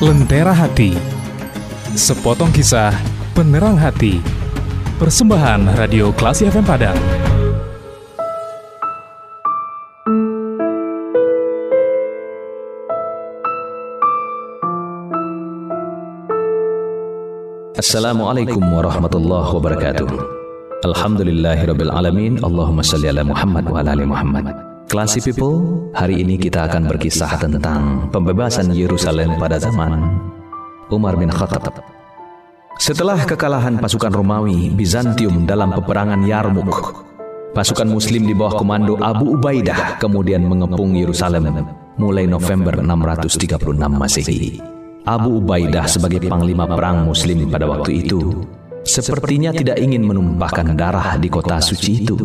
[0.00, 0.96] Lentera Hati.
[1.92, 2.88] Sepotong kisah
[3.36, 4.16] penerang hati.
[4.96, 6.96] Persembahan Radio Klasi FM Padang.
[17.76, 20.08] Assalamualaikum warahmatullahi wabarakatuh.
[20.88, 22.40] Alhamdulillahirabbil alamin.
[22.40, 27.38] Allahumma salli ala Muhammad wa ala ali Muhammad Classy people, hari ini kita akan berkisah
[27.38, 30.18] tentang pembebasan Yerusalem pada zaman
[30.90, 31.78] Umar bin Khattab.
[32.74, 37.06] Setelah kekalahan pasukan Romawi Bizantium dalam peperangan Yarmuk,
[37.54, 44.58] pasukan Muslim di bawah komando Abu Ubaidah kemudian mengepung Yerusalem mulai November 636 Masehi.
[45.06, 48.42] Abu Ubaidah sebagai panglima perang Muslim pada waktu itu
[48.82, 52.18] sepertinya tidak ingin menumpahkan darah di kota suci itu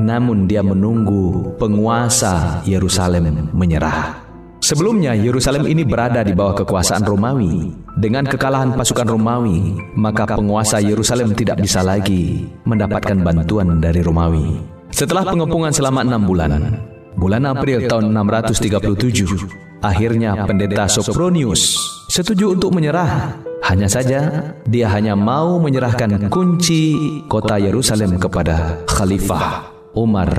[0.00, 4.24] namun dia menunggu penguasa Yerusalem menyerah.
[4.62, 7.74] Sebelumnya Yerusalem ini berada di bawah kekuasaan Romawi.
[7.98, 14.62] Dengan kekalahan pasukan Romawi, maka penguasa Yerusalem tidak bisa lagi mendapatkan bantuan dari Romawi.
[14.94, 16.78] Setelah pengepungan selama enam bulan,
[17.18, 23.34] bulan April tahun 637, akhirnya pendeta Sopronius setuju untuk menyerah.
[23.66, 26.98] Hanya saja dia hanya mau menyerahkan kunci
[27.30, 30.32] kota Yerusalem kepada khalifah Umar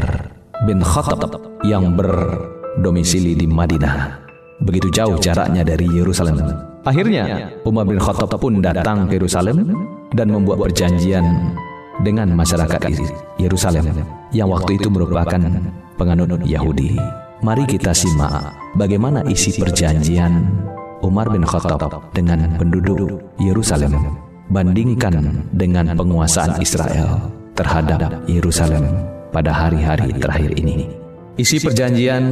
[0.66, 4.26] bin Khattab yang berdomisili di Madinah.
[4.66, 6.42] Begitu jauh jaraknya dari Yerusalem.
[6.82, 9.78] Akhirnya Umar bin Khattab pun datang ke Yerusalem
[10.18, 11.54] dan membuat perjanjian
[12.02, 12.82] dengan masyarakat
[13.38, 13.94] Yerusalem
[14.34, 15.38] yang waktu itu merupakan
[16.02, 16.98] penganut Yahudi.
[17.46, 20.50] Mari kita simak bagaimana isi perjanjian
[21.06, 24.18] Umar bin Khattab dengan penduduk Yerusalem
[24.50, 30.88] bandingkan dengan penguasaan Israel terhadap Yerusalem pada hari-hari terakhir ini.
[31.34, 32.24] Isi perjanjian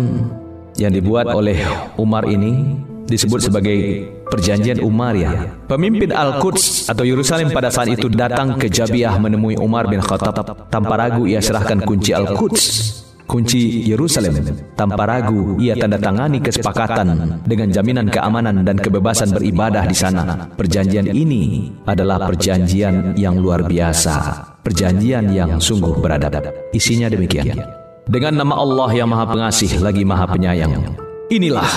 [0.77, 1.65] yang dibuat oleh
[1.97, 2.77] Umar ini
[3.09, 5.49] disebut sebagai perjanjian Umar ya.
[5.67, 10.69] Pemimpin Al-Quds atau Yerusalem pada saat itu datang ke Jabiah menemui Umar bin Khattab.
[10.69, 14.43] Tanpa ragu ia serahkan kunci Al-Quds kunci Yerusalem.
[14.75, 20.51] Tanpa ragu, ia tanda tangani kesepakatan dengan jaminan keamanan dan kebebasan beribadah di sana.
[20.51, 26.49] Perjanjian ini adalah perjanjian yang luar biasa perjanjian yang sungguh beradab.
[26.73, 27.57] Isinya demikian.
[28.05, 30.97] Dengan nama Allah yang Maha Pengasih lagi Maha Penyayang.
[31.29, 31.69] Inilah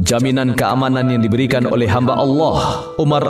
[0.00, 3.24] jaminan keamanan yang diberikan oleh hamba Allah Umar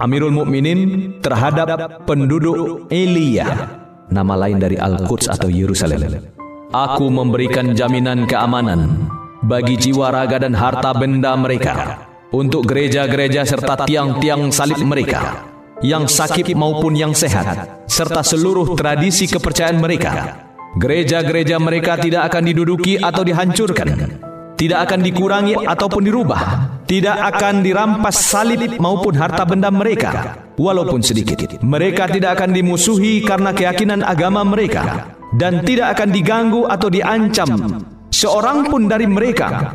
[0.00, 3.68] Amirul Mukminin terhadap penduduk Elia,
[4.08, 6.24] nama lain dari Al-Quds atau Yerusalem.
[6.72, 9.10] Aku memberikan jaminan keamanan
[9.44, 15.49] bagi jiwa raga dan harta benda mereka untuk gereja-gereja serta tiang-tiang salib mereka
[15.80, 20.12] yang sakit maupun yang sehat, serta seluruh tradisi kepercayaan mereka.
[20.78, 23.88] Gereja-gereja mereka tidak akan diduduki atau dihancurkan,
[24.54, 26.42] tidak akan dikurangi ataupun dirubah,
[26.86, 31.58] tidak akan dirampas salib maupun harta benda mereka, walaupun sedikit.
[31.58, 38.68] Mereka tidak akan dimusuhi karena keyakinan agama mereka, dan tidak akan diganggu atau diancam seorang
[38.68, 39.74] pun dari mereka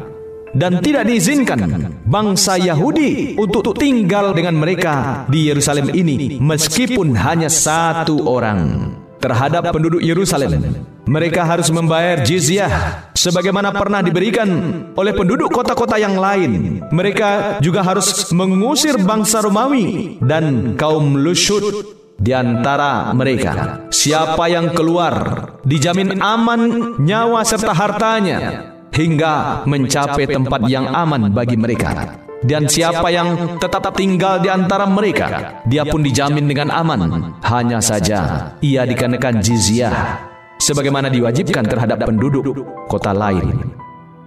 [0.56, 1.60] dan tidak diizinkan
[2.08, 10.00] bangsa Yahudi untuk tinggal dengan mereka di Yerusalem ini meskipun hanya satu orang terhadap penduduk
[10.00, 10.86] Yerusalem.
[11.06, 14.50] Mereka harus membayar jizyah sebagaimana pernah diberikan
[14.98, 16.82] oleh penduduk kota-kota yang lain.
[16.90, 23.86] Mereka juga harus mengusir bangsa Romawi dan kaum Lusyud di antara mereka.
[23.94, 25.14] Siapa yang keluar
[25.62, 32.24] dijamin aman nyawa serta hartanya hingga mencapai tempat yang aman bagi mereka.
[32.46, 37.34] Dan siapa yang tetap tinggal di antara mereka, dia pun dijamin dengan aman.
[37.42, 40.22] Hanya saja ia dikenakan jizyah
[40.62, 42.54] sebagaimana diwajibkan terhadap penduduk
[42.86, 43.66] kota lain.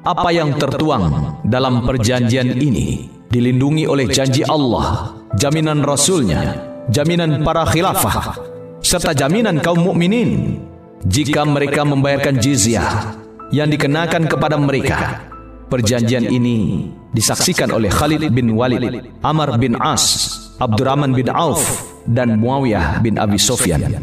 [0.03, 6.59] Apa yang tertuang dalam perjanjian ini dilindungi oleh janji Allah, jaminan Rasulnya,
[6.91, 8.41] jaminan para khilafah,
[8.83, 10.59] serta jaminan kaum mukminin
[11.07, 15.25] jika mereka membayarkan jizyah yang dikenakan kepada mereka.
[15.69, 21.61] Perjanjian ini disaksikan oleh Khalid bin Walid, Amr bin As, Abdurrahman bin Auf,
[22.09, 24.01] dan Muawiyah bin Abi Sofyan.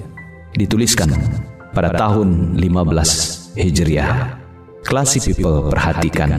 [0.53, 1.09] Dituliskan
[1.73, 4.37] pada tahun 15 Hijriah.
[4.85, 6.37] Classy people perhatikan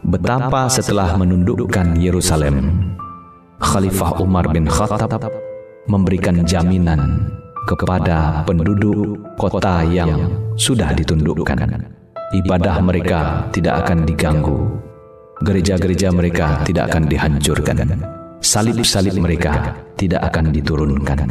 [0.00, 2.88] betapa setelah menundukkan Yerusalem,
[3.60, 5.28] Khalifah Umar bin Khattab
[5.84, 7.28] memberikan jaminan
[7.68, 11.97] kepada penduduk kota yang sudah ditundukkan
[12.34, 14.58] ibadah mereka tidak akan diganggu.
[15.38, 17.78] Gereja-gereja mereka tidak akan dihancurkan.
[18.42, 21.30] Salib-salib mereka tidak akan diturunkan.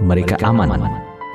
[0.00, 0.88] Mereka aman.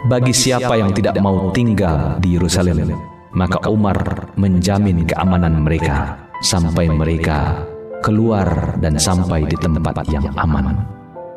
[0.06, 2.94] Bagi siapa yang tidak mau tinggal di Yerusalem,
[3.34, 7.66] maka Umar menjamin keamanan mereka sampai mereka
[8.06, 10.78] keluar dan sampai di tempat yang aman.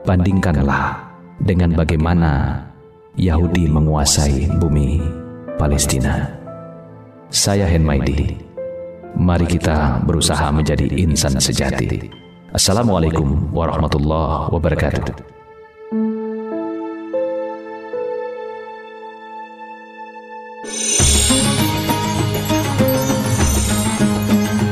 [0.05, 1.01] Bandingkanlah
[1.41, 2.61] dengan bagaimana
[3.17, 5.01] Yahudi menguasai bumi
[5.57, 6.38] Palestina.
[7.29, 8.41] Saya Henmaidi.
[9.13, 12.09] Mari kita berusaha menjadi insan sejati.
[12.57, 15.13] Assalamualaikum warahmatullahi wabarakatuh.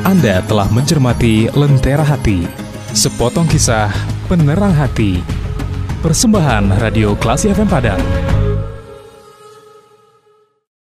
[0.01, 2.49] Anda telah mencermati Lentera Hati,
[2.89, 3.93] sepotong kisah
[4.25, 5.21] penerang hati.
[6.01, 8.01] Persembahan Radio Klasi FM Padang.